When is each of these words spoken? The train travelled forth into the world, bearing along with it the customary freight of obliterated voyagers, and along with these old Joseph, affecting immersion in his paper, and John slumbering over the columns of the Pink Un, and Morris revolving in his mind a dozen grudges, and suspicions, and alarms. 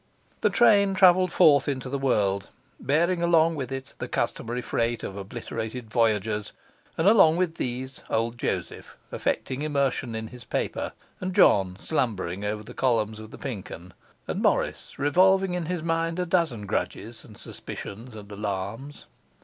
The 0.41 0.49
train 0.49 0.95
travelled 0.95 1.31
forth 1.31 1.67
into 1.67 1.87
the 1.87 1.99
world, 1.99 2.49
bearing 2.79 3.21
along 3.21 3.53
with 3.53 3.71
it 3.71 3.93
the 3.99 4.07
customary 4.07 4.63
freight 4.63 5.03
of 5.03 5.15
obliterated 5.15 5.91
voyagers, 5.91 6.53
and 6.97 7.07
along 7.07 7.35
with 7.37 7.57
these 7.57 8.03
old 8.09 8.39
Joseph, 8.39 8.97
affecting 9.11 9.61
immersion 9.61 10.15
in 10.15 10.29
his 10.29 10.43
paper, 10.43 10.93
and 11.19 11.35
John 11.35 11.77
slumbering 11.79 12.43
over 12.43 12.63
the 12.63 12.73
columns 12.73 13.19
of 13.19 13.29
the 13.29 13.37
Pink 13.37 13.69
Un, 13.69 13.93
and 14.27 14.41
Morris 14.41 14.97
revolving 14.97 15.53
in 15.53 15.67
his 15.67 15.83
mind 15.83 16.17
a 16.17 16.25
dozen 16.25 16.65
grudges, 16.65 17.23
and 17.23 17.37
suspicions, 17.37 18.15
and 18.15 18.31
alarms. 18.31 19.05